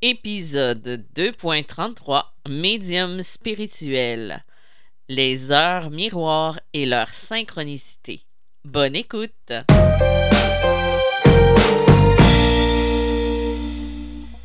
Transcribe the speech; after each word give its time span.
Épisode 0.00 1.04
2.33 1.16 2.22
Médium 2.48 3.20
spirituel. 3.24 4.44
Les 5.08 5.50
heures 5.50 5.90
miroirs 5.90 6.60
et 6.72 6.86
leur 6.86 7.08
synchronicité. 7.08 8.20
Bonne 8.64 8.94
écoute. 8.94 9.52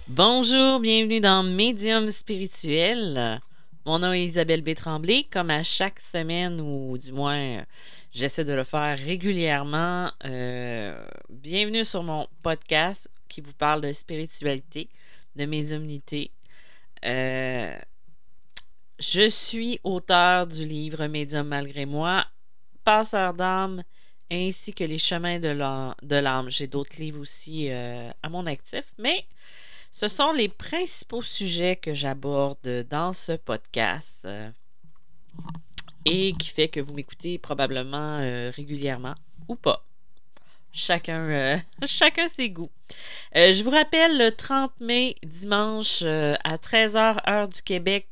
Bonjour, 0.08 0.79
bienvenue 0.79 1.20
dans 1.20 1.44
Médium 1.44 2.10
spirituel. 2.10 3.40
Mon 3.85 3.99
nom 3.99 4.12
est 4.12 4.24
Isabelle 4.24 4.63
B. 4.63 4.74
Tremblay. 4.74 5.28
Comme 5.31 5.51
à 5.51 5.62
chaque 5.62 5.99
semaine, 5.99 6.62
ou 6.62 6.97
du 6.97 7.12
moins, 7.12 7.63
j'essaie 8.12 8.44
de 8.44 8.54
le 8.54 8.63
faire 8.63 8.97
régulièrement. 8.97 10.10
Euh, 10.26 10.99
bienvenue 11.29 11.85
sur 11.85 12.01
mon 12.01 12.28
podcast 12.42 13.08
qui 13.29 13.42
vous 13.42 13.54
parle 13.54 13.81
de 13.81 13.92
spiritualité 13.92 14.90
de 15.36 15.46
médiumnité. 15.46 16.31
Euh, 17.05 17.78
je 19.00 19.30
suis 19.30 19.80
auteur 19.84 20.48
du 20.48 20.66
livre 20.66 21.05
Médium 21.08 21.48
malgré 21.48 21.86
moi, 21.86 22.26
Passeur 22.84 23.34
d'âme, 23.34 23.84
ainsi 24.32 24.74
que 24.74 24.84
Les 24.84 24.98
chemins 24.98 25.40
de 25.40 26.16
l'âme. 26.16 26.50
J'ai 26.50 26.68
d'autres 26.68 26.98
livres 26.98 27.22
aussi 27.22 27.70
euh, 27.70 28.12
à 28.22 28.30
mon 28.30 28.46
actif, 28.46 28.84
mais 28.98 29.26
ce 29.91 30.08
sont 30.08 30.32
les 30.32 30.50
principaux 30.50 31.22
sujets 31.22 31.76
que 31.76 31.94
j'aborde 31.94 32.86
dans 32.90 33.13
ce 33.13 33.34
podcast 33.34 34.22
euh, 34.26 34.50
et 36.05 36.34
qui 36.34 36.50
fait 36.50 36.68
que 36.68 36.80
vous 36.80 36.94
m'écoutez 36.94 37.38
probablement 37.38 38.18
régulièrement 38.52 39.16
ou 39.48 39.55
pas. 39.55 39.86
Chacun, 40.76 41.30
euh, 41.30 41.58
chacun 41.86 42.27
ses 42.27 42.50
goûts. 42.50 42.72
Euh, 43.38 43.54
je 43.54 43.63
vous 43.63 43.70
rappelle 43.70 44.18
le 44.18 44.32
30 44.32 44.72
mai, 44.80 45.16
dimanche, 45.23 45.99
euh, 46.02 46.34
à 46.44 46.58
13h, 46.58 47.30
heure 47.30 47.48
du 47.48 47.62
Québec, 47.62 48.08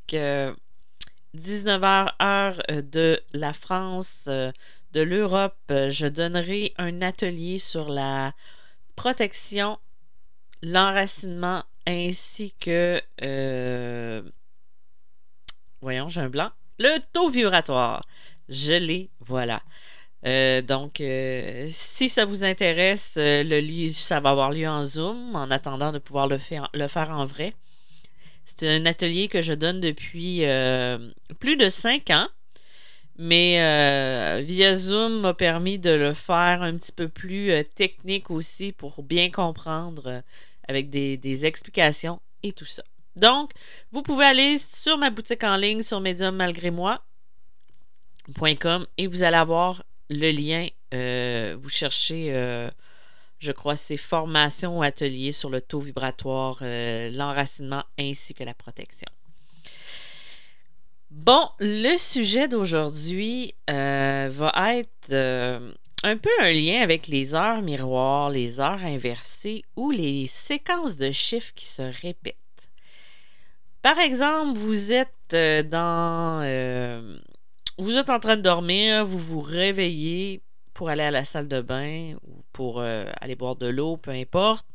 19h, 1.35 2.13
heure 2.21 2.61
de 2.69 3.19
la 3.33 3.53
France, 3.53 4.25
de 4.27 5.01
l'Europe, 5.01 5.57
je 5.69 6.05
donnerai 6.05 6.73
un 6.77 7.01
atelier 7.01 7.57
sur 7.57 7.89
la 7.89 8.33
protection, 8.95 9.79
l'enracinement 10.61 11.63
ainsi 11.87 12.53
que. 12.59 13.01
voyons, 15.81 16.09
j'ai 16.09 16.21
un 16.21 16.29
blanc. 16.29 16.51
Le 16.77 16.99
taux 17.11 17.29
vibratoire. 17.29 18.05
Je 18.49 18.73
l'ai, 18.73 19.09
voilà. 19.19 19.63
Euh, 20.25 20.61
donc, 20.61 21.01
euh, 21.01 21.65
si 21.69 22.07
ça 22.07 22.25
vous 22.25 22.43
intéresse, 22.43 23.15
euh, 23.17 23.43
le 23.43 23.91
ça 23.91 24.19
va 24.19 24.29
avoir 24.31 24.51
lieu 24.51 24.67
en 24.67 24.83
Zoom 24.83 25.35
en 25.35 25.49
attendant 25.49 25.91
de 25.91 25.97
pouvoir 25.97 26.27
le, 26.27 26.37
faire, 26.37 26.69
le 26.73 26.87
faire 26.87 27.09
en 27.11 27.25
vrai. 27.25 27.53
C'est 28.45 28.69
un 28.69 28.85
atelier 28.85 29.27
que 29.27 29.41
je 29.41 29.53
donne 29.53 29.81
depuis 29.81 30.43
plus 31.39 31.57
de 31.57 31.69
cinq 31.69 32.09
ans, 32.09 32.27
mais 33.17 34.41
via 34.41 34.75
Zoom 34.75 35.21
m'a 35.21 35.33
permis 35.33 35.79
de 35.79 35.91
le 35.91 36.13
faire 36.13 36.61
un 36.61 36.75
petit 36.77 36.91
peu 36.91 37.07
plus 37.07 37.53
technique 37.75 38.29
aussi 38.29 38.73
pour 38.73 39.03
bien 39.03 39.31
comprendre 39.31 40.21
avec 40.67 40.89
des, 40.89 41.45
explications 41.45 42.19
et 42.43 42.51
tout 42.51 42.65
ça. 42.65 42.83
Donc, 43.15 43.51
vous 43.91 44.01
pouvez 44.01 44.25
aller 44.25 44.57
sur 44.57 44.97
ma 44.97 45.11
boutique 45.11 45.43
en 45.43 45.55
ligne 45.55 45.81
sur 45.81 46.01
mediummalgrémoi.com 46.01 48.85
et 48.97 49.07
vous 49.07 49.23
allez 49.23 49.37
avoir 49.37 49.83
le 50.11 50.29
lien, 50.31 50.67
euh, 50.93 51.55
vous 51.59 51.69
cherchez, 51.69 52.35
euh, 52.35 52.69
je 53.39 53.51
crois, 53.51 53.77
c'est 53.77 53.97
formation 53.97 54.79
ou 54.79 54.83
atelier 54.83 55.31
sur 55.31 55.49
le 55.49 55.61
taux 55.61 55.79
vibratoire, 55.79 56.59
euh, 56.61 57.09
l'enracinement 57.09 57.83
ainsi 57.97 58.33
que 58.33 58.43
la 58.43 58.53
protection. 58.53 59.07
Bon, 61.09 61.49
le 61.59 61.97
sujet 61.97 62.47
d'aujourd'hui 62.47 63.53
va 63.67 64.75
être 64.77 65.13
un 66.03 66.17
peu 66.17 66.29
un 66.39 66.53
lien 66.53 66.81
avec 66.81 67.07
les 67.07 67.35
heures 67.35 67.61
miroirs, 67.61 68.29
les 68.29 68.61
heures 68.61 68.83
inversées 68.83 69.63
ou 69.75 69.91
les 69.91 70.27
séquences 70.27 70.95
de 70.95 71.11
chiffres 71.11 71.53
qui 71.53 71.65
se 71.67 71.81
répètent. 72.01 72.35
Par 73.81 73.99
exemple, 73.99 74.57
vous 74.57 74.93
êtes 74.93 75.35
dans 75.69 76.43
vous 77.77 77.95
êtes 77.95 78.09
en 78.09 78.19
train 78.19 78.37
de 78.37 78.41
dormir, 78.41 79.05
vous 79.05 79.17
vous 79.17 79.41
réveillez 79.41 80.41
pour 80.73 80.89
aller 80.89 81.03
à 81.03 81.11
la 81.11 81.25
salle 81.25 81.47
de 81.47 81.61
bain 81.61 82.15
ou 82.23 82.43
pour 82.53 82.79
euh, 82.79 83.05
aller 83.19 83.35
boire 83.35 83.55
de 83.55 83.67
l'eau, 83.67 83.97
peu 83.97 84.11
importe. 84.11 84.65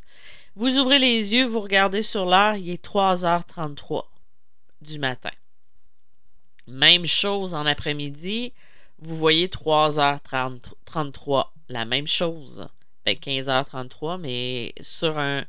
Vous 0.54 0.78
ouvrez 0.78 0.98
les 0.98 1.34
yeux, 1.34 1.44
vous 1.44 1.60
regardez 1.60 2.02
sur 2.02 2.26
l'heure, 2.26 2.56
il 2.56 2.70
est 2.70 2.84
3h33 2.84 4.04
du 4.80 4.98
matin. 4.98 5.30
Même 6.66 7.06
chose 7.06 7.54
en 7.54 7.66
après-midi, 7.66 8.52
vous 8.98 9.16
voyez 9.16 9.48
3h33, 9.48 11.46
la 11.68 11.84
même 11.84 12.06
chose. 12.06 12.66
15h33, 13.06 14.16
ben, 14.16 14.18
mais 14.18 14.74
sur 14.80 15.18
un, 15.18 15.44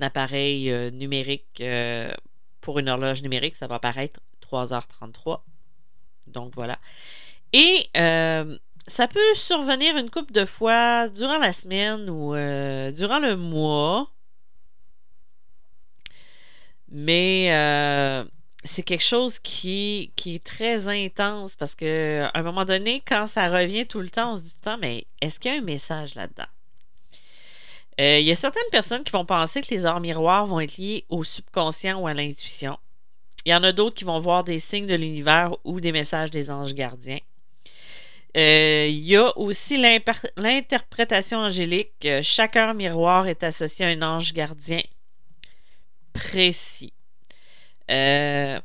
appareil 0.00 0.70
euh, 0.70 0.90
numérique, 0.90 1.60
euh, 1.60 2.12
pour 2.60 2.78
une 2.78 2.88
horloge 2.88 3.22
numérique, 3.22 3.56
ça 3.56 3.66
va 3.66 3.76
apparaître 3.76 4.20
3h33 4.50 5.40
donc 6.26 6.54
voilà. 6.54 6.78
Et 7.52 7.88
euh, 7.96 8.58
ça 8.86 9.08
peut 9.08 9.34
survenir 9.34 9.96
une 9.96 10.10
couple 10.10 10.32
de 10.32 10.44
fois 10.44 11.08
durant 11.08 11.38
la 11.38 11.52
semaine 11.52 12.10
ou 12.10 12.34
euh, 12.34 12.90
durant 12.92 13.18
le 13.18 13.36
mois. 13.36 14.10
Mais 16.88 17.48
euh, 17.52 18.24
c'est 18.64 18.82
quelque 18.82 19.02
chose 19.02 19.38
qui, 19.38 20.12
est 20.26 20.44
très 20.44 20.88
intense 20.88 21.56
parce 21.56 21.74
que 21.74 22.22
à 22.32 22.38
un 22.38 22.42
moment 22.42 22.64
donné, 22.64 23.02
quand 23.06 23.26
ça 23.26 23.48
revient 23.48 23.86
tout 23.86 24.00
le 24.00 24.08
temps, 24.08 24.32
on 24.32 24.36
se 24.36 24.42
dit 24.42 24.60
tout 24.62 24.70
mais 24.80 25.06
est-ce 25.20 25.40
qu'il 25.40 25.52
y 25.52 25.54
a 25.54 25.58
un 25.58 25.64
message 25.64 26.14
là-dedans? 26.14 26.44
Il 27.98 28.20
y 28.20 28.30
a 28.30 28.34
certaines 28.34 28.70
personnes 28.70 29.04
qui 29.04 29.12
vont 29.12 29.24
penser 29.24 29.62
que 29.62 29.70
les 29.70 29.86
heures 29.86 30.00
miroirs 30.00 30.44
vont 30.44 30.60
être 30.60 30.76
liées 30.76 31.06
au 31.08 31.24
subconscient 31.24 31.98
ou 31.98 32.06
à 32.06 32.12
l'intuition. 32.12 32.78
Il 33.46 33.50
y 33.50 33.54
en 33.54 33.62
a 33.62 33.70
d'autres 33.70 33.94
qui 33.94 34.02
vont 34.02 34.18
voir 34.18 34.42
des 34.42 34.58
signes 34.58 34.88
de 34.88 34.96
l'univers 34.96 35.56
ou 35.62 35.80
des 35.80 35.92
messages 35.92 36.32
des 36.32 36.50
anges 36.50 36.74
gardiens. 36.74 37.20
Euh, 38.36 38.88
il 38.90 39.06
y 39.06 39.14
a 39.14 39.38
aussi 39.38 39.78
l'interprétation 39.78 41.38
angélique. 41.38 41.92
Euh, 42.04 42.22
chaque 42.22 42.56
heure 42.56 42.74
miroir 42.74 43.28
est 43.28 43.44
associé 43.44 43.86
à 43.86 43.88
un 43.90 44.02
ange 44.02 44.32
gardien 44.32 44.82
précis. 46.12 46.92
Euh, 47.88 48.60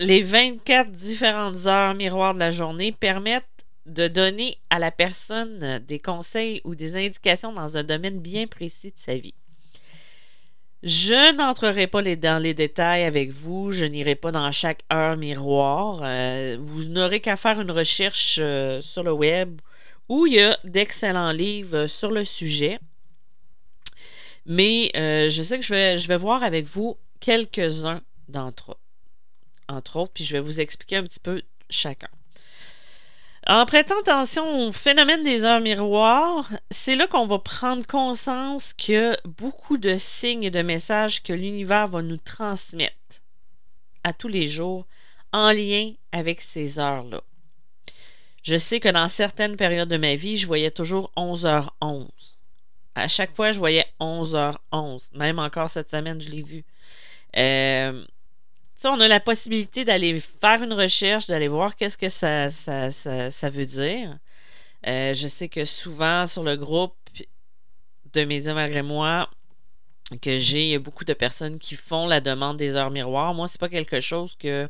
les 0.00 0.20
24 0.20 0.92
différentes 0.92 1.64
heures 1.64 1.94
miroirs 1.94 2.34
de 2.34 2.40
la 2.40 2.50
journée 2.50 2.92
permettent 2.92 3.46
de 3.86 4.06
donner 4.06 4.58
à 4.68 4.78
la 4.78 4.90
personne 4.90 5.78
des 5.78 5.98
conseils 5.98 6.60
ou 6.64 6.74
des 6.74 6.94
indications 6.94 7.54
dans 7.54 7.78
un 7.78 7.84
domaine 7.84 8.20
bien 8.20 8.46
précis 8.46 8.90
de 8.90 8.98
sa 8.98 9.14
vie. 9.14 9.34
Je 10.82 11.34
n'entrerai 11.34 11.88
pas 11.88 12.02
dans 12.02 12.40
les 12.40 12.54
détails 12.54 13.02
avec 13.02 13.30
vous, 13.30 13.72
je 13.72 13.84
n'irai 13.84 14.14
pas 14.14 14.30
dans 14.30 14.52
chaque 14.52 14.84
heure 14.92 15.16
miroir. 15.16 16.00
Euh, 16.04 16.56
vous 16.60 16.84
n'aurez 16.84 17.20
qu'à 17.20 17.36
faire 17.36 17.60
une 17.60 17.72
recherche 17.72 18.38
euh, 18.40 18.80
sur 18.80 19.02
le 19.02 19.12
web 19.12 19.60
où 20.08 20.26
il 20.26 20.34
y 20.34 20.40
a 20.40 20.56
d'excellents 20.62 21.32
livres 21.32 21.88
sur 21.88 22.12
le 22.12 22.24
sujet. 22.24 22.78
Mais 24.46 24.92
euh, 24.96 25.28
je 25.28 25.42
sais 25.42 25.58
que 25.58 25.64
je 25.64 26.06
vais, 26.06 26.16
voir 26.16 26.44
avec 26.44 26.64
vous 26.64 26.96
quelques-uns 27.20 28.00
d'entre 28.28 28.78
entre 29.68 29.96
autres, 29.96 30.12
puis 30.14 30.24
je 30.24 30.32
vais 30.32 30.40
vous 30.40 30.60
expliquer 30.60 30.96
un 30.96 31.02
petit 31.02 31.20
peu 31.20 31.42
chacun. 31.68 32.08
En 33.48 33.64
prêtant 33.64 33.98
attention 34.00 34.68
au 34.68 34.72
phénomène 34.72 35.24
des 35.24 35.46
heures 35.46 35.62
miroirs, 35.62 36.52
c'est 36.70 36.96
là 36.96 37.06
qu'on 37.06 37.26
va 37.26 37.38
prendre 37.38 37.86
conscience 37.86 38.74
a 38.74 39.16
beaucoup 39.24 39.78
de 39.78 39.96
signes 39.96 40.44
et 40.44 40.50
de 40.50 40.60
messages 40.60 41.22
que 41.22 41.32
l'univers 41.32 41.86
va 41.86 42.02
nous 42.02 42.18
transmettre 42.18 43.22
à 44.04 44.12
tous 44.12 44.28
les 44.28 44.46
jours 44.46 44.86
en 45.32 45.50
lien 45.50 45.94
avec 46.12 46.42
ces 46.42 46.78
heures-là. 46.78 47.22
Je 48.42 48.56
sais 48.56 48.80
que 48.80 48.88
dans 48.90 49.08
certaines 49.08 49.56
périodes 49.56 49.88
de 49.88 49.96
ma 49.96 50.14
vie, 50.14 50.36
je 50.36 50.46
voyais 50.46 50.70
toujours 50.70 51.10
11h11. 51.16 52.06
À 52.96 53.08
chaque 53.08 53.34
fois, 53.34 53.52
je 53.52 53.58
voyais 53.58 53.86
11h11. 53.98 55.08
Même 55.14 55.38
encore 55.38 55.70
cette 55.70 55.90
semaine, 55.90 56.20
je 56.20 56.28
l'ai 56.28 56.42
vu. 56.42 56.64
Euh, 57.38 58.04
on 58.84 59.00
a 59.00 59.08
la 59.08 59.20
possibilité 59.20 59.84
d'aller 59.84 60.20
faire 60.20 60.62
une 60.62 60.72
recherche, 60.72 61.26
d'aller 61.26 61.48
voir 61.48 61.76
qu'est-ce 61.76 61.98
que 61.98 62.08
ça, 62.08 62.50
ça, 62.50 63.50
veut 63.50 63.66
dire. 63.66 64.18
Euh, 64.86 65.14
je 65.14 65.26
sais 65.26 65.48
que 65.48 65.64
souvent 65.64 66.26
sur 66.26 66.44
le 66.44 66.56
groupe 66.56 66.94
de 68.12 68.24
Médias 68.24 68.54
malgré 68.54 68.82
moi, 68.82 69.28
que 70.22 70.38
j'ai, 70.38 70.78
beaucoup 70.78 71.04
de 71.04 71.12
personnes 71.12 71.58
qui 71.58 71.74
font 71.74 72.06
la 72.06 72.20
demande 72.20 72.56
des 72.56 72.76
heures 72.76 72.90
miroirs. 72.90 73.34
Moi, 73.34 73.48
c'est 73.48 73.60
pas 73.60 73.68
quelque 73.68 74.00
chose 74.00 74.36
que 74.38 74.68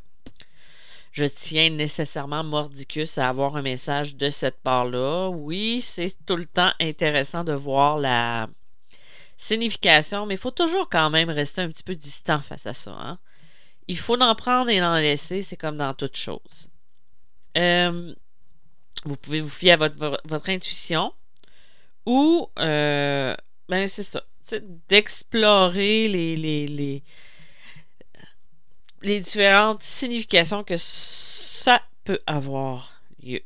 je 1.12 1.24
tiens 1.24 1.70
nécessairement 1.70 2.44
mordicus 2.44 3.18
à 3.18 3.28
avoir 3.28 3.56
un 3.56 3.62
message 3.62 4.16
de 4.16 4.30
cette 4.30 4.60
part-là. 4.60 5.28
Oui, 5.28 5.80
c'est 5.80 6.14
tout 6.26 6.36
le 6.36 6.46
temps 6.46 6.72
intéressant 6.80 7.44
de 7.44 7.52
voir 7.52 7.98
la 7.98 8.48
signification, 9.36 10.26
mais 10.26 10.34
il 10.34 10.40
faut 10.40 10.50
toujours 10.50 10.88
quand 10.88 11.10
même 11.10 11.30
rester 11.30 11.60
un 11.60 11.68
petit 11.68 11.84
peu 11.84 11.94
distant 11.94 12.40
face 12.40 12.66
à 12.66 12.74
ça. 12.74 12.96
Hein. 12.98 13.18
Il 13.88 13.98
faut 13.98 14.20
en 14.20 14.34
prendre 14.34 14.70
et 14.70 14.82
en 14.82 14.96
laisser, 14.96 15.42
c'est 15.42 15.56
comme 15.56 15.78
dans 15.78 15.94
toute 15.94 16.16
chose. 16.16 16.70
Euh, 17.56 18.14
vous 19.04 19.16
pouvez 19.16 19.40
vous 19.40 19.48
fier 19.48 19.72
à 19.72 19.76
votre, 19.76 20.50
intuition 20.50 21.12
ou, 22.06 22.48
euh, 22.58 23.34
ben 23.68 23.86
c'est 23.88 24.02
ça, 24.02 24.22
d'explorer 24.88 26.08
les, 26.08 26.36
les, 26.36 26.66
les, 26.66 27.02
les 29.02 29.20
différentes 29.20 29.82
significations 29.82 30.64
que 30.64 30.76
ça 30.76 31.82
peut 32.04 32.18
avoir 32.26 33.02
lieu. 33.22 33.40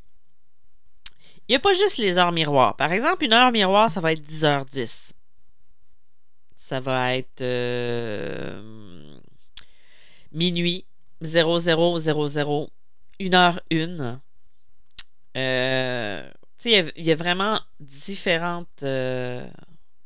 Il 1.48 1.52
n'y 1.52 1.56
a 1.56 1.60
pas 1.60 1.72
juste 1.72 1.98
les 1.98 2.18
heures 2.18 2.32
miroirs. 2.32 2.76
Par 2.76 2.92
exemple, 2.92 3.24
une 3.24 3.32
heure 3.32 3.52
miroir, 3.52 3.90
ça 3.90 4.00
va 4.00 4.12
être 4.12 4.22
10h10. 4.22 5.10
Ça 6.56 6.80
va 6.80 7.16
être 7.16 7.40
euh, 7.42 9.11
minuit 10.32 10.84
0000 11.22 12.68
1 13.20 13.34
heure 13.34 13.60
1. 13.70 14.20
Euh, 15.36 16.30
il 16.64 16.92
y, 16.96 17.10
a 17.10 17.14
vraiment 17.14 17.60
différentes. 17.80 18.82
Euh, 18.82 19.46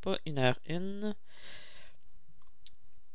pas 0.00 0.19
1 0.26 0.38
heure 0.38 0.58
1. 0.69 1.14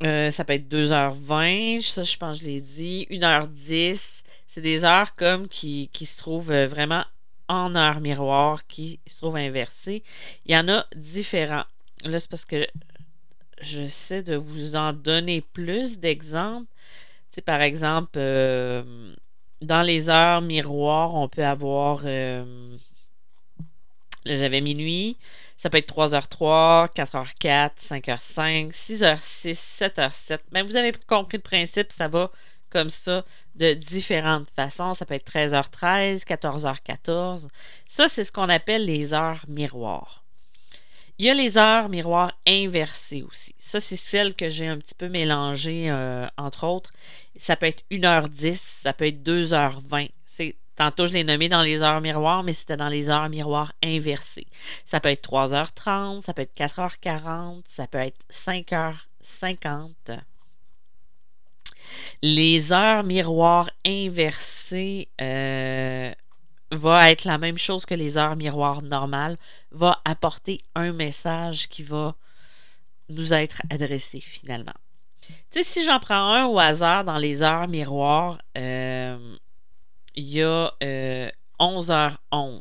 Euh, 0.03 0.31
ça 0.31 0.43
peut 0.43 0.53
être 0.53 0.67
2h20, 0.67 1.81
ça 1.81 2.01
je 2.01 2.17
pense 2.17 2.39
que 2.39 2.45
je 2.45 2.49
l'ai 2.49 2.61
dit. 2.61 3.07
1h10. 3.11 4.23
C'est 4.47 4.61
des 4.61 4.83
heures 4.83 5.15
comme 5.15 5.47
qui, 5.47 5.89
qui 5.93 6.05
se 6.05 6.17
trouvent 6.17 6.51
vraiment 6.51 7.05
en 7.47 7.75
heure 7.75 8.01
miroir, 8.01 8.65
qui 8.67 8.99
se 9.05 9.17
trouvent 9.17 9.37
inversées. 9.37 10.03
Il 10.45 10.53
y 10.53 10.57
en 10.57 10.67
a 10.69 10.85
différents. 10.95 11.65
Là, 12.03 12.19
c'est 12.19 12.29
parce 12.29 12.45
que 12.45 12.67
j'essaie 13.61 14.23
de 14.23 14.35
vous 14.35 14.75
en 14.75 14.93
donner 14.93 15.41
plus 15.41 15.97
d'exemples. 15.99 16.67
par 17.45 17.61
exemple, 17.61 18.17
euh, 18.17 19.13
dans 19.61 19.81
les 19.81 20.09
heures 20.09 20.41
miroirs, 20.41 21.15
on 21.15 21.27
peut 21.27 21.45
avoir. 21.45 22.01
Euh, 22.05 22.75
j'avais 24.25 24.61
minuit. 24.61 25.17
Ça 25.57 25.69
peut 25.69 25.77
être 25.77 25.93
3h03, 25.93 26.91
4h04, 26.93 27.71
5h05, 27.77 28.71
6h06, 28.71 29.53
7h07. 29.53 30.39
Mais 30.51 30.63
vous 30.63 30.75
avez 30.75 30.91
compris 31.07 31.37
le 31.37 31.43
principe, 31.43 31.91
ça 31.91 32.07
va 32.07 32.31
comme 32.71 32.89
ça 32.89 33.23
de 33.55 33.73
différentes 33.73 34.49
façons. 34.55 34.93
Ça 34.95 35.05
peut 35.05 35.13
être 35.13 35.31
13h13, 35.31 36.23
14h14. 36.25 37.47
Ça, 37.87 38.07
c'est 38.07 38.23
ce 38.23 38.31
qu'on 38.31 38.49
appelle 38.49 38.85
les 38.85 39.13
heures 39.13 39.45
miroirs. 39.47 40.20
Il 41.21 41.25
y 41.25 41.29
a 41.29 41.35
les 41.35 41.59
heures 41.59 41.87
miroirs 41.87 42.33
inversées 42.47 43.21
aussi. 43.21 43.53
Ça, 43.59 43.79
c'est 43.79 43.95
celle 43.95 44.33
que 44.33 44.49
j'ai 44.49 44.65
un 44.65 44.79
petit 44.79 44.95
peu 44.95 45.07
mélangée, 45.07 45.87
euh, 45.87 46.25
entre 46.35 46.65
autres. 46.65 46.91
Ça 47.35 47.55
peut 47.55 47.67
être 47.67 47.83
1h10, 47.91 48.59
ça 48.81 48.91
peut 48.91 49.05
être 49.05 49.21
2h20. 49.21 50.09
C'est 50.25 50.55
Tantôt, 50.75 51.05
je 51.05 51.13
l'ai 51.13 51.23
nommé 51.23 51.47
dans 51.47 51.61
les 51.61 51.83
heures 51.83 52.01
miroirs, 52.01 52.41
mais 52.41 52.53
c'était 52.53 52.75
dans 52.75 52.87
les 52.87 53.11
heures 53.11 53.29
miroirs 53.29 53.71
inversées. 53.83 54.47
Ça 54.83 54.99
peut 54.99 55.09
être 55.09 55.29
3h30, 55.29 56.21
ça 56.21 56.33
peut 56.33 56.41
être 56.41 56.57
4h40, 56.57 57.61
ça 57.67 57.85
peut 57.85 57.99
être 57.99 58.19
5h50. 58.31 59.91
Les 62.23 62.73
heures 62.73 63.03
miroirs 63.03 63.69
inversées 63.85 65.07
euh, 65.21 66.11
va 66.71 67.11
être 67.11 67.25
la 67.25 67.37
même 67.37 67.57
chose 67.57 67.85
que 67.85 67.93
les 67.93 68.17
heures 68.17 68.35
miroirs 68.35 68.81
normales, 68.81 69.37
va 69.71 70.01
apporter 70.05 70.61
un 70.73 70.93
message 70.93 71.67
qui 71.67 71.83
va 71.83 72.15
nous 73.09 73.33
être 73.33 73.61
adressé 73.69 74.21
finalement. 74.21 74.73
Tu 75.51 75.61
sais, 75.61 75.63
si 75.63 75.85
j'en 75.85 75.99
prends 75.99 76.33
un 76.33 76.45
au 76.45 76.59
hasard 76.59 77.03
dans 77.03 77.17
les 77.17 77.41
heures 77.41 77.67
miroirs, 77.67 78.41
euh, 78.57 79.35
il 80.15 80.29
y 80.29 80.41
a 80.41 80.71
11h11. 81.59 82.11
Euh, 82.33 82.59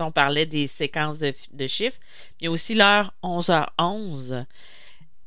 on 0.00 0.10
parlait 0.10 0.46
des 0.46 0.66
séquences 0.66 1.18
de, 1.18 1.66
chiffres. 1.66 1.98
Il 2.40 2.44
y 2.44 2.48
a 2.48 2.50
aussi 2.50 2.74
l'heure 2.74 3.12
11h11. 3.22 4.46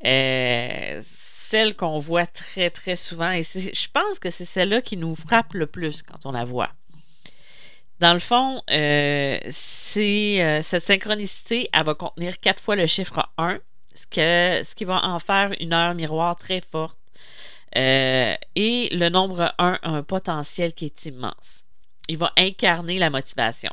Euh, 0.06 1.02
celle 1.38 1.76
qu'on 1.76 2.00
voit 2.00 2.26
très, 2.26 2.72
très 2.72 2.96
souvent. 2.96 3.32
Et 3.32 3.44
je 3.44 3.88
pense 3.92 4.18
que 4.18 4.32
c'est 4.32 4.46
celle-là 4.46 4.82
qui 4.82 4.98
nous 4.98 5.16
frappe 5.16 5.54
le 5.54 5.68
plus 5.68 6.02
quand 6.02 6.26
on 6.26 6.32
la 6.32 6.44
voit. 6.44 6.72
Dans 8.04 8.14
le 8.14 8.20
fond, 8.20 8.62
euh, 8.70 9.40
c'est 9.50 10.62
cette 10.62 10.86
synchronicité, 10.86 11.70
elle 11.72 11.86
va 11.86 11.96
contenir 11.96 12.40
quatre 12.40 12.62
fois 12.62 12.76
le 12.76 12.86
chiffre 12.86 13.30
1, 13.38 13.60
ce, 13.94 14.74
qui 14.76 14.84
va 14.84 15.06
en 15.06 15.20
faire 15.20 15.54
une 15.60 15.74
heure 15.74 15.96
miroir 15.96 16.36
très 16.36 16.62
forte. 16.62 17.00
et 17.76 18.90
le 18.92 19.08
nombre 19.10 19.54
1 19.58 19.80
a 19.82 19.90
un 19.90 20.04
potentiel 20.04 20.74
qui 20.74 20.86
est 20.86 21.06
immense 21.06 21.64
il 22.08 22.18
va 22.18 22.32
incarner 22.38 23.00
la 23.00 23.10
motivation. 23.10 23.72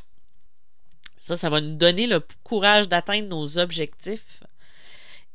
Ça, 1.19 1.37
ça 1.37 1.51
va 1.51 1.61
nous 1.61 1.75
donner 1.75 2.07
le 2.07 2.21
courage 2.45 2.89
d'atteindre 2.89 3.29
nos 3.29 3.59
objectifs 3.59 4.43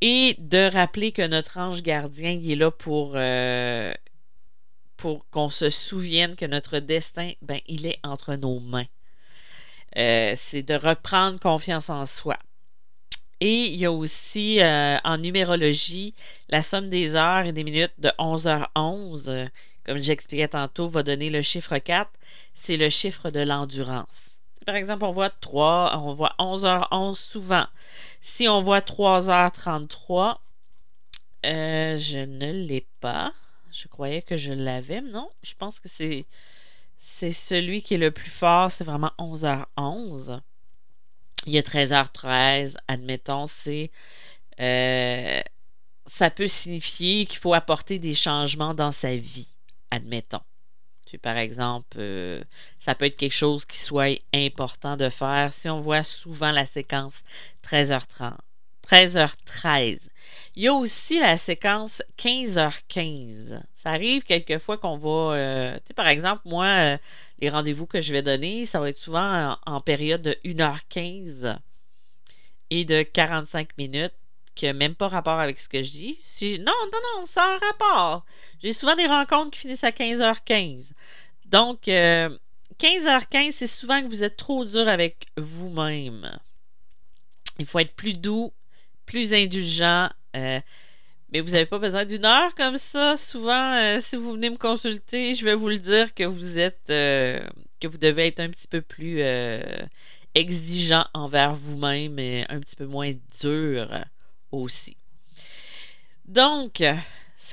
et 0.01 0.35
de 0.39 0.69
rappeler 0.71 1.11
que 1.11 1.25
notre 1.25 1.57
ange 1.57 1.83
gardien 1.83 2.31
il 2.31 2.51
est 2.51 2.55
là 2.55 2.71
pour, 2.71 3.13
euh, 3.15 3.93
pour 4.97 5.25
qu'on 5.29 5.49
se 5.49 5.69
souvienne 5.69 6.35
que 6.35 6.45
notre 6.45 6.79
destin, 6.79 7.31
ben, 7.41 7.59
il 7.67 7.85
est 7.85 7.99
entre 8.03 8.35
nos 8.35 8.59
mains. 8.59 8.87
Euh, 9.97 10.33
c'est 10.35 10.63
de 10.63 10.75
reprendre 10.75 11.39
confiance 11.39 11.89
en 11.89 12.05
soi. 12.05 12.37
Et 13.41 13.65
il 13.65 13.75
y 13.75 13.85
a 13.85 13.91
aussi 13.91 14.61
euh, 14.61 14.97
en 15.03 15.17
numérologie 15.17 16.13
la 16.49 16.61
somme 16.61 16.89
des 16.89 17.15
heures 17.15 17.45
et 17.45 17.51
des 17.51 17.63
minutes 17.63 17.93
de 17.97 18.09
11h11 18.17 19.49
comme 19.85 19.99
j'expliquais 19.99 20.47
tantôt, 20.47 20.87
va 20.87 21.03
donner 21.03 21.29
le 21.29 21.41
chiffre 21.43 21.77
4. 21.77 22.09
C'est 22.55 22.77
le 22.77 22.89
chiffre 22.89 23.29
de 23.29 23.39
l'endurance. 23.39 24.37
Par 24.65 24.75
exemple, 24.75 25.05
on 25.05 25.11
voit 25.11 25.29
3, 25.29 26.01
on 26.03 26.13
voit 26.15 26.33
11h11 26.39 27.15
souvent. 27.15 27.67
Si 28.19 28.47
on 28.47 28.63
voit 28.63 28.79
3h33, 28.79 30.37
euh, 31.45 31.97
je 31.97 32.17
ne 32.17 32.51
l'ai 32.51 32.87
pas. 32.99 33.31
Je 33.75 33.87
croyais 33.89 34.21
que 34.21 34.37
je 34.37 34.53
l'avais, 34.53 35.01
non? 35.01 35.29
Je 35.43 35.53
pense 35.53 35.79
que 35.79 35.89
c'est, 35.89 36.25
c'est 36.99 37.31
celui 37.31 37.83
qui 37.83 37.95
est 37.95 37.97
le 37.97 38.11
plus 38.11 38.29
fort, 38.29 38.71
c'est 38.71 38.85
vraiment 38.85 39.11
11h11. 39.19 40.41
Il 41.45 41.53
y 41.53 41.57
a 41.57 41.61
13h13, 41.61 42.77
admettons, 42.87 43.47
c'est. 43.47 43.91
Euh, 44.61 45.41
ça 46.07 46.29
peut 46.29 46.47
signifier 46.47 47.25
qu'il 47.25 47.39
faut 47.39 47.53
apporter 47.53 47.99
des 47.99 48.15
changements 48.15 48.73
dans 48.73 48.91
sa 48.91 49.15
vie 49.15 49.49
admettons. 49.91 50.41
Tu, 51.05 51.17
par 51.17 51.37
exemple, 51.37 51.97
euh, 51.97 52.43
ça 52.79 52.95
peut 52.95 53.05
être 53.05 53.17
quelque 53.17 53.31
chose 53.31 53.65
qui 53.65 53.77
soit 53.77 54.19
important 54.33 54.97
de 54.97 55.09
faire 55.09 55.53
si 55.53 55.69
on 55.69 55.79
voit 55.79 56.03
souvent 56.03 56.51
la 56.51 56.65
séquence 56.65 57.23
13h30. 57.63 58.33
13h13. 58.87 60.07
Il 60.55 60.63
y 60.63 60.67
a 60.67 60.73
aussi 60.73 61.19
la 61.19 61.37
séquence 61.37 62.01
15h15. 62.17 63.61
Ça 63.75 63.89
arrive 63.89 64.23
quelquefois 64.23 64.77
qu'on 64.77 64.97
va, 64.97 65.35
euh, 65.35 65.75
tu 65.75 65.87
sais, 65.87 65.93
par 65.93 66.07
exemple, 66.07 66.41
moi, 66.45 66.65
euh, 66.65 66.97
les 67.39 67.49
rendez-vous 67.49 67.85
que 67.85 68.01
je 68.01 68.13
vais 68.13 68.21
donner, 68.21 68.65
ça 68.65 68.79
va 68.79 68.89
être 68.89 68.97
souvent 68.97 69.57
en 69.65 69.81
période 69.81 70.21
de 70.21 70.37
1h15 70.45 71.57
et 72.69 72.85
de 72.85 73.03
45 73.03 73.77
minutes 73.77 74.13
qui 74.55 74.65
n'a 74.65 74.73
même 74.73 74.95
pas 74.95 75.09
rapport 75.09 75.39
avec 75.39 75.59
ce 75.59 75.67
que 75.67 75.83
je 75.83 75.91
dis. 75.91 76.17
Si, 76.19 76.59
non, 76.59 76.73
non, 76.91 76.99
non, 77.17 77.25
ça 77.25 77.43
a 77.43 77.55
un 77.55 77.57
rapport. 77.57 78.25
J'ai 78.63 78.71
souvent 78.71 78.95
des 78.95 79.05
rencontres 79.05 79.51
qui 79.51 79.59
finissent 79.59 79.83
à 79.83 79.91
15h15. 79.91 80.91
Donc, 81.45 81.83
15h15, 81.83 83.47
euh, 83.47 83.51
c'est 83.51 83.67
souvent 83.67 84.01
que 84.01 84.07
vous 84.07 84.23
êtes 84.23 84.37
trop 84.37 84.63
dur 84.63 84.87
avec 84.87 85.27
vous-même. 85.37 86.39
Il 87.59 87.65
faut 87.65 87.79
être 87.79 87.95
plus 87.95 88.13
doux, 88.13 88.53
plus 89.05 89.33
indulgent. 89.33 90.09
Euh, 90.35 90.59
mais 91.31 91.41
vous 91.41 91.51
n'avez 91.51 91.65
pas 91.65 91.79
besoin 91.79 92.05
d'une 92.05 92.25
heure 92.25 92.53
comme 92.55 92.77
ça. 92.77 93.17
Souvent, 93.17 93.73
euh, 93.75 93.99
si 93.99 94.15
vous 94.15 94.33
venez 94.33 94.49
me 94.49 94.57
consulter, 94.57 95.33
je 95.33 95.43
vais 95.45 95.55
vous 95.55 95.69
le 95.69 95.79
dire 95.79 96.13
que 96.13 96.23
vous 96.23 96.59
êtes 96.59 96.87
que 96.87 97.87
vous 97.87 97.97
devez 97.97 98.27
être 98.27 98.39
un 98.39 98.49
petit 98.49 98.67
peu 98.67 98.81
plus 98.81 99.21
exigeant 100.33 101.05
envers 101.13 101.53
vous-même 101.53 102.19
et 102.19 102.45
un 102.49 102.59
petit 102.59 102.75
peu 102.75 102.85
moins 102.85 103.13
dur 103.41 103.89
aussi. 104.51 104.97
Donc, 106.25 106.81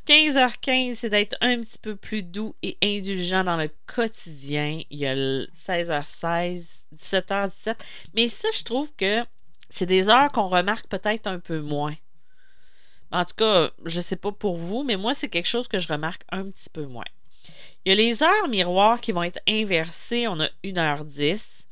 15h15, 0.06 0.94
c'est 0.94 1.10
d'être 1.10 1.36
un 1.40 1.60
petit 1.60 1.78
peu 1.78 1.96
plus 1.96 2.22
doux 2.22 2.54
et 2.62 2.76
indulgent 2.82 3.44
dans 3.44 3.56
le 3.56 3.70
quotidien. 3.86 4.80
Il 4.90 4.98
y 4.98 5.06
a 5.06 5.14
le 5.14 5.48
16h16, 5.66 6.86
17h17. 6.94 7.76
Mais 8.14 8.28
ça, 8.28 8.48
je 8.52 8.64
trouve 8.64 8.92
que 8.96 9.22
c'est 9.72 9.86
des 9.86 10.10
heures 10.10 10.30
qu'on 10.32 10.48
remarque 10.48 10.86
peut-être 10.86 11.26
un 11.26 11.38
peu 11.38 11.60
moins. 11.60 11.94
En 13.10 13.24
tout 13.24 13.34
cas, 13.36 13.70
je 13.86 13.96
ne 13.96 14.02
sais 14.02 14.16
pas 14.16 14.30
pour 14.30 14.58
vous, 14.58 14.84
mais 14.84 14.96
moi, 14.96 15.14
c'est 15.14 15.30
quelque 15.30 15.48
chose 15.48 15.66
que 15.66 15.78
je 15.78 15.88
remarque 15.88 16.24
un 16.30 16.44
petit 16.50 16.68
peu 16.68 16.84
moins. 16.84 17.06
Il 17.84 17.88
y 17.88 17.92
a 17.92 17.94
les 17.94 18.22
heures 18.22 18.48
miroirs 18.48 19.00
qui 19.00 19.12
vont 19.12 19.22
être 19.22 19.40
inversées. 19.48 20.28
On 20.28 20.40
a 20.40 20.48
1h10. 20.62 21.64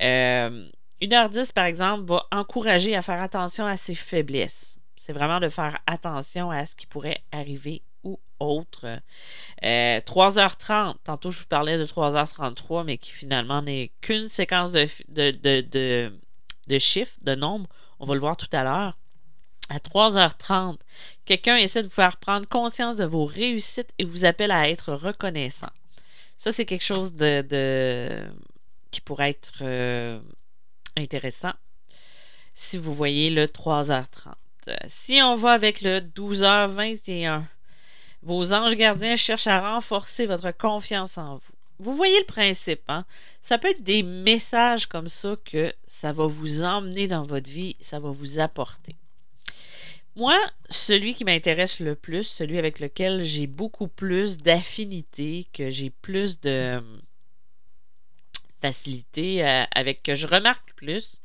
Euh, 0.00 0.66
1h10, 1.02 1.52
par 1.52 1.66
exemple, 1.66 2.04
va 2.04 2.26
encourager 2.32 2.96
à 2.96 3.02
faire 3.02 3.22
attention 3.22 3.66
à 3.66 3.76
ses 3.76 3.94
faiblesses. 3.94 4.78
C'est 4.96 5.12
vraiment 5.12 5.38
de 5.38 5.50
faire 5.50 5.78
attention 5.86 6.50
à 6.50 6.64
ce 6.64 6.74
qui 6.74 6.86
pourrait 6.86 7.22
arriver 7.32 7.82
ou 8.02 8.18
autre. 8.40 8.86
3h30, 9.62 10.90
euh, 10.90 10.92
tantôt 11.04 11.30
je 11.30 11.40
vous 11.40 11.48
parlais 11.48 11.76
de 11.76 11.84
3h33, 11.84 12.84
mais 12.84 12.96
qui 12.96 13.12
finalement 13.12 13.60
n'est 13.60 13.92
qu'une 14.00 14.28
séquence 14.28 14.72
de, 14.72 16.12
chiffres, 16.78 17.16
de 17.22 17.34
nombres. 17.34 17.68
On 18.00 18.06
va 18.06 18.14
le 18.14 18.20
voir 18.20 18.36
tout 18.36 18.48
à 18.52 18.64
l'heure. 18.64 18.98
À 19.68 19.78
3h30, 19.78 20.76
quelqu'un 21.24 21.56
essaie 21.56 21.82
de 21.82 21.88
vous 21.88 21.94
faire 21.94 22.18
prendre 22.18 22.46
conscience 22.46 22.96
de 22.96 23.04
vos 23.04 23.24
réussites 23.24 23.92
et 23.98 24.04
vous 24.04 24.24
appelle 24.24 24.50
à 24.50 24.68
être 24.68 24.92
reconnaissant. 24.92 25.70
Ça, 26.36 26.52
c'est 26.52 26.64
quelque 26.64 26.84
chose 26.84 27.14
de, 27.14 28.26
qui 28.90 29.00
pourrait 29.00 29.30
être 29.30 29.58
euh, 29.62 30.20
intéressant 30.96 31.52
si 32.54 32.76
vous 32.76 32.92
voyez 32.92 33.30
le 33.30 33.46
3h30. 33.46 34.34
Si 34.86 35.20
on 35.22 35.34
va 35.34 35.52
avec 35.52 35.80
le 35.80 36.00
12h21, 36.00 37.42
vos 38.22 38.52
anges 38.52 38.76
gardiens 38.76 39.16
cherchent 39.16 39.46
à 39.46 39.74
renforcer 39.74 40.26
votre 40.26 40.50
confiance 40.52 41.18
en 41.18 41.36
vous. 41.36 41.51
Vous 41.82 41.96
voyez 41.96 42.18
le 42.20 42.24
principe, 42.24 42.82
hein? 42.86 43.04
Ça 43.40 43.58
peut 43.58 43.70
être 43.70 43.82
des 43.82 44.04
messages 44.04 44.86
comme 44.86 45.08
ça 45.08 45.34
que 45.44 45.74
ça 45.88 46.12
va 46.12 46.26
vous 46.26 46.62
emmener 46.62 47.08
dans 47.08 47.24
votre 47.24 47.50
vie, 47.50 47.76
ça 47.80 47.98
va 47.98 48.10
vous 48.10 48.38
apporter. 48.38 48.94
Moi, 50.14 50.38
celui 50.70 51.14
qui 51.14 51.24
m'intéresse 51.24 51.80
le 51.80 51.96
plus, 51.96 52.22
celui 52.22 52.56
avec 52.58 52.78
lequel 52.78 53.24
j'ai 53.24 53.48
beaucoup 53.48 53.88
plus 53.88 54.36
d'affinité, 54.36 55.48
que 55.52 55.70
j'ai 55.70 55.90
plus 55.90 56.40
de 56.40 56.80
facilité, 58.60 59.44
euh, 59.44 59.64
avec 59.72 60.04
que 60.04 60.14
je 60.14 60.28
remarque 60.28 60.74
plus, 60.74 61.20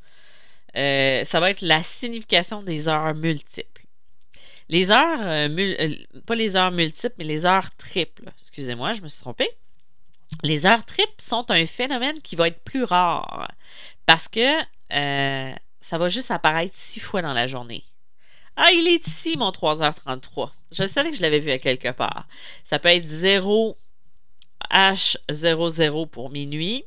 euh, 0.75 1.23
ça 1.23 1.39
va 1.39 1.51
être 1.51 1.61
la 1.61 1.83
signification 1.83 2.63
des 2.63 2.87
heures 2.87 3.13
multiples. 3.13 3.83
Les 4.69 4.89
heures, 4.89 5.21
euh, 5.21 5.95
pas 6.25 6.33
les 6.33 6.55
heures 6.55 6.71
multiples, 6.71 7.15
mais 7.19 7.25
les 7.25 7.45
heures 7.45 7.69
triples. 7.75 8.31
Excusez-moi, 8.41 8.93
je 8.93 9.01
me 9.01 9.07
suis 9.07 9.21
trompée? 9.21 9.51
Les 10.43 10.65
heures 10.65 10.85
triples 10.85 11.21
sont 11.21 11.49
un 11.49 11.65
phénomène 11.65 12.21
qui 12.21 12.35
va 12.35 12.47
être 12.47 12.63
plus 12.63 12.83
rare 12.83 13.49
parce 14.05 14.27
que 14.27 14.59
ça 14.89 15.97
va 15.97 16.09
juste 16.09 16.31
apparaître 16.31 16.75
six 16.75 16.99
fois 16.99 17.21
dans 17.21 17.33
la 17.33 17.47
journée. 17.47 17.83
Ah, 18.55 18.71
il 18.71 18.87
est 18.87 19.05
ici, 19.05 19.37
mon 19.37 19.51
3h33. 19.51 20.49
Je 20.71 20.85
savais 20.85 21.11
que 21.11 21.17
je 21.17 21.21
l'avais 21.21 21.39
vu 21.39 21.51
à 21.51 21.59
quelque 21.59 21.91
part. 21.91 22.27
Ça 22.63 22.79
peut 22.79 22.89
être 22.89 23.07
0 23.07 23.77
H00 24.71 26.07
pour 26.07 26.29
minuit, 26.29 26.83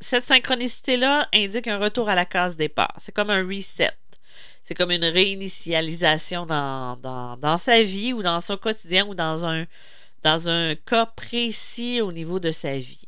cette 0.00 0.26
synchronicité-là 0.26 1.28
indique 1.32 1.66
un 1.66 1.78
retour 1.78 2.08
à 2.08 2.14
la 2.14 2.24
case 2.24 2.56
départ. 2.56 2.94
C'est 2.98 3.12
comme 3.12 3.30
un 3.30 3.46
reset. 3.46 3.92
C'est 4.62 4.74
comme 4.74 4.90
une 4.90 5.04
réinitialisation 5.04 6.46
dans, 6.46 7.56
sa 7.58 7.82
vie 7.82 8.12
ou 8.12 8.22
dans 8.22 8.40
son 8.40 8.56
quotidien 8.56 9.06
ou 9.06 9.14
dans 9.14 9.44
un, 9.44 9.64
dans 10.24 10.48
un 10.48 10.74
cas 10.74 11.06
précis 11.06 12.00
au 12.00 12.10
niveau 12.10 12.40
de 12.40 12.50
sa 12.50 12.78
vie. 12.78 13.06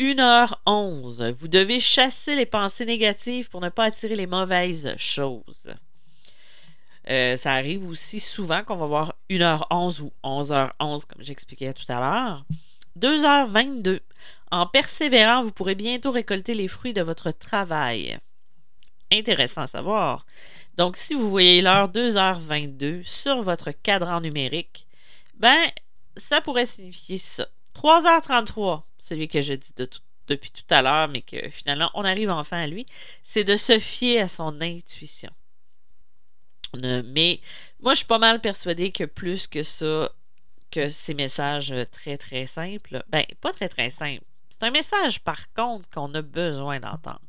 1h11. 0.00 1.30
Vous 1.32 1.48
devez 1.48 1.78
chasser 1.78 2.34
les 2.34 2.46
pensées 2.46 2.84
négatives 2.84 3.48
pour 3.48 3.60
ne 3.60 3.68
pas 3.68 3.84
attirer 3.84 4.16
les 4.16 4.26
mauvaises 4.26 4.94
choses. 4.96 5.72
Euh, 7.08 7.36
ça 7.36 7.52
arrive 7.52 7.86
aussi 7.86 8.18
souvent 8.18 8.64
qu'on 8.64 8.76
va 8.76 8.86
voir 8.86 9.14
1h11 9.30 10.00
ou 10.00 10.12
11h11, 10.24 11.04
comme 11.06 11.22
j'expliquais 11.22 11.72
tout 11.72 11.90
à 11.90 12.00
l'heure. 12.00 12.44
2h22. 12.98 14.00
En 14.50 14.66
persévérant, 14.66 15.42
vous 15.42 15.52
pourrez 15.52 15.74
bientôt 15.74 16.10
récolter 16.10 16.54
les 16.54 16.68
fruits 16.68 16.92
de 16.92 17.02
votre 17.02 17.30
travail. 17.30 18.18
Intéressant 19.12 19.62
à 19.62 19.66
savoir. 19.66 20.26
Donc, 20.76 20.96
si 20.96 21.14
vous 21.14 21.30
voyez 21.30 21.62
l'heure 21.62 21.90
2h22 21.90 23.04
sur 23.04 23.42
votre 23.42 23.70
cadran 23.70 24.20
numérique, 24.20 24.86
ben, 25.34 25.70
ça 26.20 26.40
pourrait 26.40 26.66
signifier 26.66 27.18
ça. 27.18 27.48
3h33, 27.74 28.82
celui 28.98 29.28
que 29.28 29.40
je 29.42 29.54
dis 29.54 29.72
depuis 30.26 30.50
tout 30.50 30.74
à 30.74 30.82
l'heure, 30.82 31.08
mais 31.08 31.22
que 31.22 31.48
finalement, 31.50 31.90
on 31.94 32.04
arrive 32.04 32.30
enfin 32.30 32.62
à 32.62 32.66
lui, 32.66 32.86
c'est 33.22 33.44
de 33.44 33.56
se 33.56 33.78
fier 33.78 34.20
à 34.20 34.28
son 34.28 34.60
intuition. 34.60 35.30
Mais 36.74 37.40
moi, 37.80 37.94
je 37.94 37.98
suis 37.98 38.06
pas 38.06 38.18
mal 38.18 38.40
persuadée 38.40 38.92
que 38.92 39.04
plus 39.04 39.46
que 39.46 39.62
ça, 39.62 40.10
que 40.70 40.90
ces 40.90 41.14
messages 41.14 41.74
très, 41.90 42.16
très 42.16 42.46
simples, 42.46 43.02
ben, 43.08 43.24
pas 43.40 43.52
très, 43.52 43.68
très 43.68 43.90
simples, 43.90 44.22
c'est 44.50 44.62
un 44.64 44.70
message, 44.70 45.20
par 45.20 45.52
contre, 45.52 45.88
qu'on 45.90 46.14
a 46.14 46.22
besoin 46.22 46.78
d'entendre, 46.78 47.20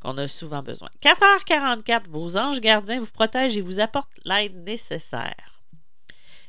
qu'on 0.00 0.16
a 0.18 0.28
souvent 0.28 0.62
besoin. 0.62 0.90
4h44, 1.02 2.06
vos 2.08 2.36
anges 2.36 2.60
gardiens 2.60 3.00
vous 3.00 3.06
protègent 3.06 3.56
et 3.56 3.62
vous 3.62 3.80
apportent 3.80 4.10
l'aide 4.24 4.56
nécessaire. 4.64 5.55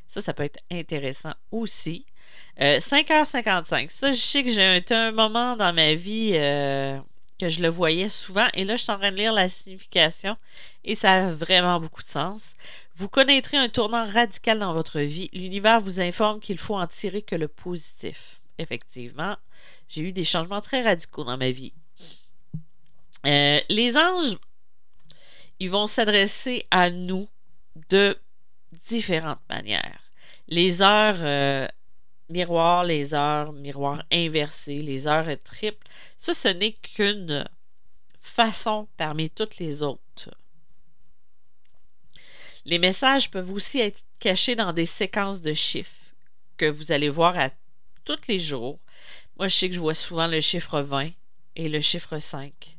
Ça, 0.08 0.22
ça 0.22 0.34
peut 0.34 0.44
être 0.44 0.60
intéressant 0.72 1.34
aussi. 1.52 2.06
5h55, 2.60 3.86
euh, 3.86 3.88
ça, 3.90 4.12
je 4.12 4.18
sais 4.18 4.44
que 4.44 4.50
j'ai 4.50 4.84
un, 4.92 5.12
moment 5.12 5.56
dans 5.56 5.74
ma 5.74 5.94
vie 5.94 6.32
euh, 6.34 6.98
que 7.40 7.50
je 7.50 7.62
le 7.62 7.68
voyais 7.68 8.10
souvent, 8.10 8.48
et 8.54 8.66
là, 8.66 8.76
je 8.76 8.84
suis 8.84 8.92
en 8.92 8.98
train 8.98 9.12
de 9.12 9.16
lire 9.16 9.34
la 9.34 9.48
signification, 9.48 10.36
et 10.84 10.96
ça 10.96 11.28
a 11.28 11.32
vraiment 11.34 11.80
beaucoup 11.80 12.02
de 12.02 12.08
sens. 12.08 12.50
Vous 12.96 13.10
connaîtrez 13.10 13.58
un 13.58 13.70
tournant 13.70 14.08
radical 14.10 14.58
dans 14.58 14.74
votre 14.74 15.00
vie. 15.02 15.30
L'univers 15.32 15.82
vous 15.82 16.02
informe 16.02 16.40
qu'il 16.40 16.58
faut 16.58 16.76
en 16.76 16.88
tirer 16.88 17.22
que 17.22 17.36
le 17.36 17.48
positif. 17.48 18.42
Effectivement, 18.58 19.38
j'ai 19.88 20.02
eu 20.02 20.12
des 20.12 20.24
changements 20.24 20.62
très 20.62 20.82
radicaux 20.82 21.24
dans 21.24 21.38
ma 21.38 21.52
vie. 21.52 21.74
Euh, 23.28 23.60
les 23.70 23.98
anges, 23.98 24.38
ils 25.60 25.70
vont 25.70 25.86
s'adresser 25.86 26.66
à 26.72 26.90
nous 26.90 27.28
de 27.90 28.18
différentes 28.84 29.42
manières. 29.50 30.10
Les 30.48 30.82
heures 30.82 31.18
euh, 31.20 31.68
miroirs, 32.30 32.84
les 32.84 33.14
heures 33.14 33.54
miroirs 33.54 34.04
inversées, 34.12 34.80
les 34.80 35.08
heures 35.08 35.30
triples, 35.44 35.88
ça, 36.18 36.34
ce 36.34 36.48
n'est 36.48 36.74
qu'une 36.74 37.48
façon 38.20 38.88
parmi 38.98 39.30
toutes 39.30 39.58
les 39.58 39.84
autres. 39.84 40.32
Les 42.66 42.80
messages 42.80 43.32
peuvent 43.32 43.52
aussi 43.52 43.80
être 43.80 44.02
cachés 44.20 44.56
dans 44.56 44.74
des 44.74 44.86
séquences 44.86 45.42
de 45.42 45.54
chiffres 45.54 46.14
que 46.58 46.66
vous 46.66 46.92
allez 46.92 47.10
voir 47.10 47.38
à 47.38 47.50
tous 48.04 48.28
les 48.28 48.40
jours 48.40 48.80
moi, 49.38 49.48
je 49.48 49.56
sais 49.56 49.70
que 49.70 49.76
je 49.76 49.80
vois 49.80 49.94
souvent 49.94 50.28
le 50.28 50.42
chiffre 50.42 50.82
20 50.82 51.12
et 51.56 51.70
le 51.70 51.80
chiffre 51.80 52.18
5 52.18 52.78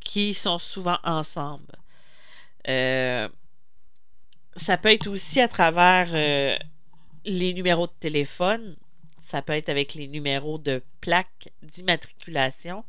qui 0.00 0.34
sont 0.34 0.58
souvent 0.58 0.98
ensemble. 1.02 1.74
Euh, 2.68 3.28
ça 4.56 4.76
peut 4.76 4.92
être 4.92 5.06
aussi 5.08 5.40
à 5.40 5.48
travers 5.48 6.10
euh, 6.14 6.56
les 7.24 7.54
numéros 7.54 7.86
de 7.86 7.92
téléphone. 8.00 8.76
Ça 9.22 9.42
peut 9.42 9.54
être 9.54 9.68
avec 9.68 9.94
les 9.94 10.08
numéros 10.08 10.58
de 10.58 10.82
plaque 11.00 11.50
d'immatriculation. 11.62 12.84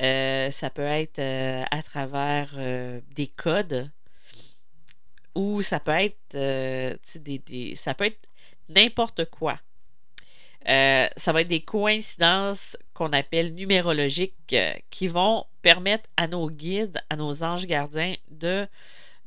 Euh, 0.00 0.50
ça 0.50 0.70
peut 0.70 0.82
être 0.82 1.18
à 1.18 1.82
travers 1.82 2.54
des 3.16 3.26
codes. 3.26 3.90
Ou 5.34 5.62
ça 5.62 5.80
peut 5.80 5.92
être 5.92 6.36
des, 7.16 7.74
ça 7.74 7.94
peut 7.94 8.06
être 8.06 8.28
n'importe 8.68 9.24
quoi. 9.26 9.58
Euh, 10.68 11.08
ça 11.16 11.32
va 11.32 11.40
être 11.40 11.48
des 11.48 11.62
coïncidences 11.62 12.76
qu'on 12.92 13.12
appelle 13.12 13.54
numérologiques 13.54 14.34
euh, 14.52 14.74
qui 14.90 15.08
vont 15.08 15.46
permettre 15.62 16.08
à 16.16 16.26
nos 16.26 16.50
guides, 16.50 17.00
à 17.08 17.16
nos 17.16 17.42
anges 17.42 17.66
gardiens 17.66 18.14
de 18.30 18.66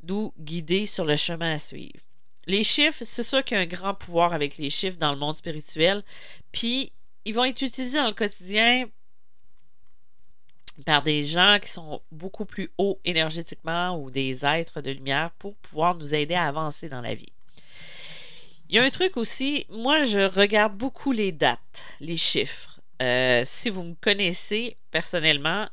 nous 0.04 0.34
guider 0.40 0.86
sur 0.86 1.06
le 1.06 1.16
chemin 1.16 1.54
à 1.54 1.60
suivre. 1.60 2.00
Les 2.48 2.64
chiffres, 2.64 3.04
c'est 3.04 3.24
sûr 3.24 3.44
qu'il 3.44 3.58
y 3.58 3.60
a 3.60 3.64
un 3.64 3.68
grand 3.68 3.94
pouvoir 3.94 4.34
avec 4.34 4.58
les 4.58 4.70
chiffres 4.70 4.98
dans 4.98 5.12
le 5.12 5.18
monde 5.18 5.36
spirituel. 5.36 6.04
Puis, 6.52 6.92
ils 7.26 7.34
vont 7.34 7.44
être 7.44 7.62
utilisés 7.62 7.98
dans 7.98 8.08
le 8.08 8.14
quotidien 8.14 8.88
par 10.86 11.04
des 11.04 11.24
gens 11.24 11.60
qui 11.62 11.70
sont 11.70 12.02
beaucoup 12.12 12.46
plus 12.46 12.72
hauts 12.78 13.00
énergétiquement 13.06 13.98
ou 13.98 14.10
des 14.10 14.46
êtres 14.46 14.82
de 14.82 14.92
lumière 14.92 15.32
pour 15.38 15.56
pouvoir 15.58 15.96
nous 15.96 16.16
aider 16.16 16.34
à 16.34 16.48
avancer 16.48 16.90
dans 16.90 17.02
la 17.02 17.14
vie. 17.14 17.32
Il 18.70 18.76
y 18.76 18.80
a 18.80 18.84
un 18.84 18.90
truc 18.90 19.18
aussi, 19.18 19.66
moi 19.70 20.04
je 20.04 20.20
regarde 20.20 20.78
beaucoup 20.78 21.12
les 21.12 21.32
dates, 21.32 21.84
les 22.00 22.18
chiffres. 22.18 22.80
Euh, 23.02 23.42
si 23.46 23.70
vous 23.70 23.84
me 23.84 23.96
connaissez 23.96 24.78
personnellement, 24.92 25.68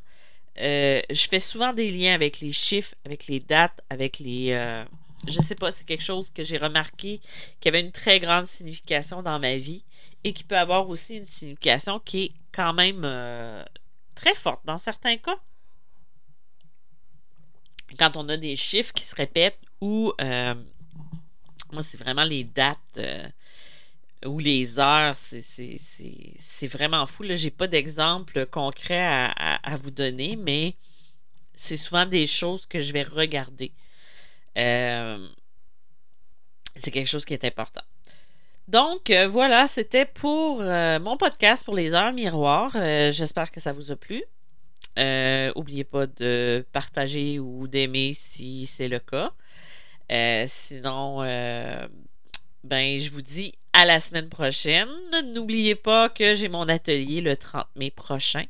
euh, 0.61 1.01
je 1.11 1.29
fais 1.29 1.41
souvent 1.41 1.73
des 1.73 1.91
liens 1.91 2.15
avec 2.15 2.41
les 2.41 2.53
chiffres, 2.53 2.95
avec 3.05 3.27
les 3.27 3.41
dates, 3.41 3.81
avec 3.91 4.19
les... 4.19 4.53
Euh, 4.53 4.85
je 5.27 5.41
sais 5.41 5.55
pas, 5.55 5.73
c'est 5.73 5.85
quelque 5.85 6.03
chose 6.05 6.31
que 6.31 6.43
j'ai 6.43 6.59
remarqué 6.59 7.21
qui 7.61 7.69
avait 7.69 7.81
une 7.81 7.93
très 7.93 8.21
grande 8.21 8.47
signification 8.47 9.23
dans 9.23 9.39
ma 9.39 9.57
vie 9.57 9.85
et 10.25 10.33
qui 10.33 10.45
peut 10.45 10.57
avoir 10.57 10.89
aussi 10.89 11.17
une 11.17 11.27
signification 11.27 11.99
qui 11.99 12.25
est 12.25 12.33
quand 12.53 12.73
même 12.73 13.03
très 14.15 14.35
forte 14.37 14.61
dans 14.65 14.79
certains 14.79 15.17
cas. 15.17 15.39
Quand 17.99 18.17
on 18.17 18.29
a 18.29 18.37
des 18.37 18.55
chiffres 18.55 18.93
qui 18.93 19.03
se 19.03 19.17
répètent 19.17 19.59
ou 19.81 20.13
moi, 21.73 21.83
c'est 21.83 21.99
vraiment 21.99 22.25
les 22.25 22.45
dates 22.45 22.79
euh, 22.99 23.29
ou 24.27 24.39
les 24.39 24.79
heures. 24.79 25.17
C'est 25.17 26.67
vraiment 26.67 27.07
fou. 27.07 27.25
Je 27.25 27.45
n'ai 27.45 27.51
pas 27.51 27.67
d'exemple 27.67 28.47
concret 28.47 29.05
à, 29.07 29.77
vous 29.81 29.91
donner, 29.91 30.37
mais 30.37 30.75
c'est 31.55 31.77
souvent 31.77 32.07
des 32.07 32.27
choses 32.27 32.67
que 32.67 32.81
je 32.81 32.93
vais 32.93 33.03
regarder. 33.03 33.73
Euh, 34.57 35.27
C'est 36.77 36.91
quelque 36.91 37.09
chose 37.09 37.25
qui 37.25 37.35
est 37.35 37.45
important. 37.45 37.83
Donc, 38.69 39.11
euh, 39.11 39.27
voilà, 39.29 39.67
c'était 39.67 40.05
pour 40.05 40.61
euh, 40.61 40.99
mon 41.01 41.17
podcast 41.17 41.65
pour 41.65 41.75
les 41.75 41.95
heures 41.95 42.13
miroirs. 42.13 42.73
J'espère 43.13 43.51
que 43.51 43.61
ça 43.61 43.73
vous 43.73 43.91
a 43.93 43.97
plu. 43.97 44.23
N'oubliez 44.97 45.85
pas 45.85 46.07
de 46.07 46.67
partager 46.73 47.39
ou 47.39 47.69
d'aimer 47.69 48.13
si 48.13 48.67
c'est 48.67 48.89
le 48.89 48.99
cas. 48.99 49.33
sinon, 50.47 51.23
ben, 52.65 52.99
je 52.99 53.11
vous 53.11 53.23
dis 53.23 53.55
à 53.73 53.85
la 53.85 54.01
semaine 54.01 54.29
prochaine. 54.29 54.89
N'oubliez 55.33 55.75
pas 55.75 56.09
que 56.09 56.35
j'ai 56.35 56.49
mon 56.49 56.69
atelier 56.69 57.21
le 57.21 57.37
30 57.37 57.67
mai 57.77 57.91
prochain 57.91 58.45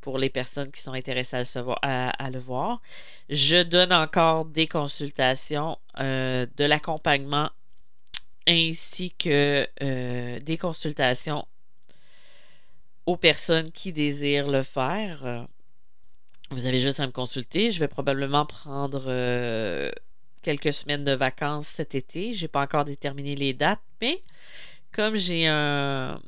pour 0.00 0.18
les 0.18 0.30
personnes 0.30 0.72
qui 0.72 0.80
sont 0.80 0.92
intéressées 0.92 1.36
à, 1.82 2.30
le 2.30 2.38
voir. 2.38 2.80
Je 3.28 3.62
donne 3.62 3.92
encore 3.92 4.46
des 4.46 4.66
consultations, 4.66 5.78
de 5.98 6.64
l'accompagnement 6.64 7.50
ainsi 8.46 9.12
que 9.12 9.68
euh, 9.82 10.40
des 10.40 10.56
consultations 10.56 11.46
aux 13.06 13.16
personnes 13.16 13.70
qui 13.72 13.92
désirent 13.92 14.48
le 14.48 14.62
faire. 14.62 15.46
Vous 16.50 16.66
avez 16.66 16.80
juste 16.80 17.00
à 17.00 17.06
me 17.06 17.12
consulter. 17.12 17.70
Je 17.70 17.78
vais 17.78 17.88
probablement 17.88 18.44
prendre 18.44 19.04
euh, 19.06 19.90
quelques 20.42 20.72
semaines 20.72 21.04
de 21.04 21.12
vacances 21.12 21.68
cet 21.68 21.94
été. 21.94 22.32
Je 22.32 22.42
n'ai 22.42 22.48
pas 22.48 22.62
encore 22.62 22.84
déterminé 22.84 23.34
les 23.34 23.54
dates, 23.54 23.80
mais 24.00 24.20
comme 24.92 25.16
j'ai 25.16 25.46
un, 25.46 26.20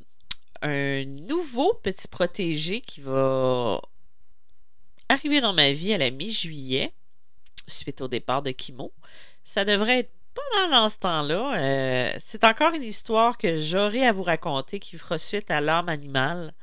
nouveau 0.63 1.75
petit 1.83 2.09
protégé 2.09 2.81
qui 2.81 3.01
va 3.01 3.81
arriver 5.09 5.41
dans 5.41 5.53
ma 5.53 5.73
vie 5.73 5.93
à 5.93 5.99
la 5.99 6.11
mi-juillet, 6.11 6.93
suite 7.67 8.01
au 8.01 8.09
départ 8.09 8.43
de 8.43 8.51
Kimo, 8.53 8.93
ça 9.45 9.65
devrait 9.65 10.01
être 10.01 10.13
pas 10.35 10.69
mal 10.69 10.85
en 10.85 10.89
ce 10.89 10.99
temps-là. 10.99 11.59
Euh, 11.59 12.13
c'est 12.21 12.45
encore 12.45 12.75
une 12.75 12.83
histoire 12.83 13.37
que 13.39 13.57
j'aurai 13.57 14.07
à 14.07 14.13
vous 14.13 14.23
raconter 14.23 14.81
qui 14.81 14.97
fera 14.97 15.19
suite 15.19 15.51
à 15.51 15.61
l'âme 15.61 15.89
animale. 15.89 16.55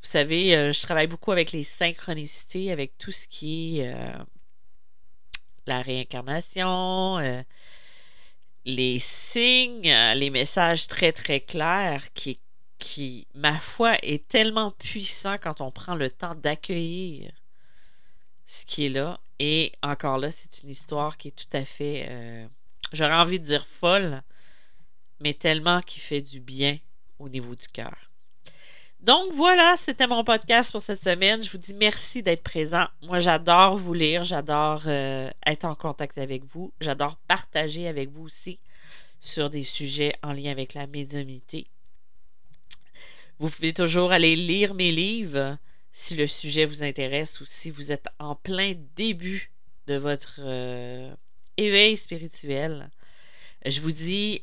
Vous 0.00 0.08
savez, 0.08 0.56
euh, 0.56 0.72
je 0.72 0.80
travaille 0.82 1.08
beaucoup 1.08 1.32
avec 1.32 1.52
les 1.52 1.64
synchronicités, 1.64 2.70
avec 2.70 2.96
tout 2.98 3.10
ce 3.10 3.26
qui 3.26 3.80
est 3.80 3.92
euh, 3.92 4.12
la 5.68 5.82
réincarnation, 5.82 7.18
les 8.64 8.98
signes, 8.98 9.94
les 10.14 10.30
messages 10.30 10.86
très 10.88 11.12
très 11.12 11.40
clairs 11.40 12.04
qui, 12.12 13.26
ma 13.34 13.58
foi, 13.58 13.96
est 14.02 14.26
tellement 14.28 14.70
puissant 14.72 15.36
quand 15.38 15.60
on 15.60 15.70
prend 15.70 15.94
le 15.94 16.10
temps 16.10 16.34
d'accueillir 16.34 17.32
ce 18.46 18.64
qui 18.66 18.86
est 18.86 18.90
là. 18.90 19.20
Et 19.38 19.72
encore 19.82 20.18
là, 20.18 20.30
c'est 20.30 20.62
une 20.62 20.70
histoire 20.70 21.16
qui 21.16 21.28
est 21.28 21.32
tout 21.32 21.56
à 21.56 21.64
fait 21.64 22.48
j'aurais 22.92 23.14
envie 23.14 23.40
de 23.40 23.44
dire 23.44 23.66
folle, 23.66 24.22
mais 25.20 25.34
tellement 25.34 25.80
qui 25.80 26.00
fait 26.00 26.22
du 26.22 26.40
bien 26.40 26.78
au 27.18 27.28
niveau 27.28 27.54
du 27.54 27.68
cœur. 27.68 28.07
Donc 29.00 29.32
voilà, 29.32 29.76
c'était 29.78 30.06
mon 30.06 30.24
podcast 30.24 30.72
pour 30.72 30.82
cette 30.82 31.02
semaine. 31.02 31.42
Je 31.42 31.50
vous 31.50 31.58
dis 31.58 31.74
merci 31.74 32.22
d'être 32.22 32.42
présent. 32.42 32.86
Moi, 33.02 33.20
j'adore 33.20 33.76
vous 33.76 33.94
lire, 33.94 34.24
j'adore 34.24 34.82
euh, 34.86 35.30
être 35.46 35.64
en 35.64 35.74
contact 35.74 36.18
avec 36.18 36.44
vous, 36.44 36.72
j'adore 36.80 37.16
partager 37.28 37.86
avec 37.86 38.10
vous 38.10 38.24
aussi 38.24 38.58
sur 39.20 39.50
des 39.50 39.62
sujets 39.62 40.14
en 40.22 40.32
lien 40.32 40.50
avec 40.50 40.74
la 40.74 40.86
médiumnité. 40.86 41.68
Vous 43.38 43.50
pouvez 43.50 43.72
toujours 43.72 44.10
aller 44.10 44.34
lire 44.34 44.74
mes 44.74 44.90
livres 44.90 45.58
si 45.92 46.16
le 46.16 46.26
sujet 46.26 46.64
vous 46.64 46.82
intéresse 46.82 47.40
ou 47.40 47.44
si 47.44 47.70
vous 47.70 47.92
êtes 47.92 48.08
en 48.18 48.34
plein 48.34 48.74
début 48.96 49.52
de 49.86 49.94
votre 49.94 50.40
euh, 50.40 51.14
éveil 51.56 51.96
spirituel. 51.96 52.90
Je 53.64 53.80
vous 53.80 53.92
dis 53.92 54.42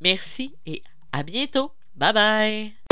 merci 0.00 0.54
et 0.66 0.82
à 1.12 1.22
bientôt. 1.22 1.72
Bye 1.94 2.12
bye. 2.12 2.85